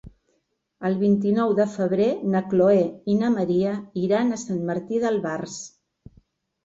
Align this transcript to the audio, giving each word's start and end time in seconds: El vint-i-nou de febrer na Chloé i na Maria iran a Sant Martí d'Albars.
El 0.87 0.95
vint-i-nou 1.01 1.51
de 1.59 1.67
febrer 1.73 2.07
na 2.35 2.41
Chloé 2.53 2.79
i 3.13 3.17
na 3.21 3.31
Maria 3.37 3.77
iran 4.07 4.33
a 4.33 4.41
Sant 4.49 4.65
Martí 4.71 5.03
d'Albars. 5.05 5.61